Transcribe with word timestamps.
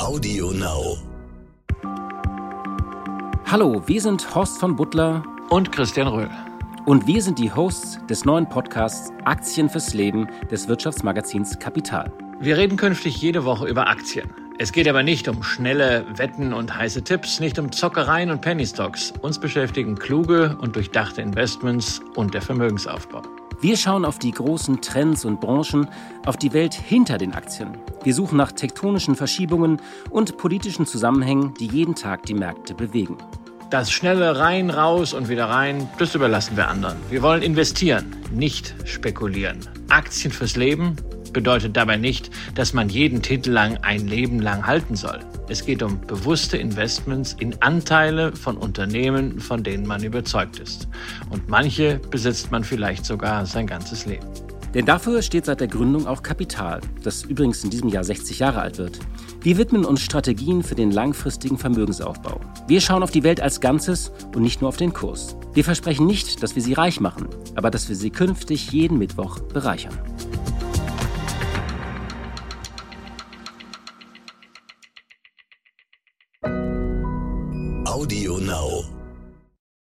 Audio 0.00 0.50
Now. 0.52 0.96
Hallo, 3.44 3.82
wir 3.86 4.00
sind 4.00 4.34
Horst 4.34 4.58
von 4.58 4.74
Butler 4.74 5.22
und 5.50 5.72
Christian 5.72 6.08
Röhl. 6.08 6.30
Und 6.86 7.06
wir 7.06 7.20
sind 7.20 7.38
die 7.38 7.52
Hosts 7.52 7.98
des 8.08 8.24
neuen 8.24 8.48
Podcasts 8.48 9.12
Aktien 9.26 9.68
fürs 9.68 9.92
Leben 9.92 10.26
des 10.50 10.68
Wirtschaftsmagazins 10.68 11.58
Kapital. 11.58 12.10
Wir 12.40 12.56
reden 12.56 12.78
künftig 12.78 13.20
jede 13.20 13.44
Woche 13.44 13.68
über 13.68 13.88
Aktien. 13.88 14.30
Es 14.58 14.72
geht 14.72 14.88
aber 14.88 15.02
nicht 15.02 15.28
um 15.28 15.42
schnelle 15.42 16.06
Wetten 16.16 16.54
und 16.54 16.74
heiße 16.74 17.04
Tipps, 17.04 17.38
nicht 17.38 17.58
um 17.58 17.70
Zockereien 17.70 18.30
und 18.30 18.40
Penny 18.40 18.66
Stocks. 18.66 19.12
Uns 19.20 19.38
beschäftigen 19.38 19.96
kluge 19.96 20.56
und 20.62 20.76
durchdachte 20.76 21.20
Investments 21.20 22.00
und 22.16 22.32
der 22.32 22.40
Vermögensaufbau. 22.40 23.20
Wir 23.62 23.76
schauen 23.76 24.06
auf 24.06 24.18
die 24.18 24.30
großen 24.30 24.80
Trends 24.80 25.26
und 25.26 25.38
Branchen, 25.38 25.86
auf 26.24 26.38
die 26.38 26.54
Welt 26.54 26.72
hinter 26.72 27.18
den 27.18 27.34
Aktien. 27.34 27.76
Wir 28.02 28.14
suchen 28.14 28.38
nach 28.38 28.52
tektonischen 28.52 29.16
Verschiebungen 29.16 29.82
und 30.08 30.38
politischen 30.38 30.86
Zusammenhängen, 30.86 31.52
die 31.60 31.66
jeden 31.66 31.94
Tag 31.94 32.24
die 32.24 32.32
Märkte 32.32 32.72
bewegen. 32.72 33.18
Das 33.68 33.92
schnelle 33.92 34.38
rein, 34.38 34.70
raus 34.70 35.12
und 35.12 35.28
wieder 35.28 35.44
rein, 35.44 35.90
das 35.98 36.14
überlassen 36.14 36.56
wir 36.56 36.68
anderen. 36.68 36.96
Wir 37.10 37.20
wollen 37.20 37.42
investieren, 37.42 38.16
nicht 38.32 38.74
spekulieren. 38.86 39.60
Aktien 39.90 40.32
fürs 40.32 40.56
Leben 40.56 40.96
bedeutet 41.32 41.76
dabei 41.76 41.96
nicht, 41.96 42.30
dass 42.54 42.72
man 42.72 42.88
jeden 42.88 43.22
Titel 43.22 43.50
lang 43.50 43.78
ein 43.82 44.06
Leben 44.06 44.40
lang 44.40 44.66
halten 44.66 44.96
soll. 44.96 45.20
Es 45.48 45.64
geht 45.64 45.82
um 45.82 46.00
bewusste 46.00 46.56
Investments 46.56 47.36
in 47.38 47.60
Anteile 47.60 48.34
von 48.36 48.56
Unternehmen, 48.56 49.40
von 49.40 49.62
denen 49.62 49.86
man 49.86 50.02
überzeugt 50.02 50.58
ist. 50.58 50.88
Und 51.30 51.48
manche 51.48 52.00
besitzt 52.10 52.50
man 52.50 52.64
vielleicht 52.64 53.04
sogar 53.04 53.46
sein 53.46 53.66
ganzes 53.66 54.06
Leben. 54.06 54.26
Denn 54.74 54.86
dafür 54.86 55.20
steht 55.22 55.46
seit 55.46 55.60
der 55.60 55.66
Gründung 55.66 56.06
auch 56.06 56.22
Kapital, 56.22 56.80
das 57.02 57.24
übrigens 57.24 57.64
in 57.64 57.70
diesem 57.70 57.88
Jahr 57.88 58.04
60 58.04 58.38
Jahre 58.38 58.60
alt 58.60 58.78
wird. 58.78 59.00
Wir 59.42 59.58
widmen 59.58 59.84
uns 59.84 60.02
Strategien 60.02 60.62
für 60.62 60.74
den 60.74 60.92
langfristigen 60.92 61.58
Vermögensaufbau. 61.58 62.40
Wir 62.68 62.80
schauen 62.80 63.02
auf 63.02 63.10
die 63.10 63.24
Welt 63.24 63.40
als 63.40 63.60
Ganzes 63.60 64.12
und 64.34 64.42
nicht 64.42 64.60
nur 64.60 64.68
auf 64.68 64.76
den 64.76 64.92
Kurs. 64.92 65.36
Wir 65.54 65.64
versprechen 65.64 66.06
nicht, 66.06 66.42
dass 66.42 66.54
wir 66.54 66.62
sie 66.62 66.74
reich 66.74 67.00
machen, 67.00 67.26
aber 67.56 67.70
dass 67.70 67.88
wir 67.88 67.96
sie 67.96 68.10
künftig 68.10 68.70
jeden 68.70 68.98
Mittwoch 68.98 69.40
bereichern. 69.40 69.98
Audio 77.90 78.36
Now. 78.38 78.99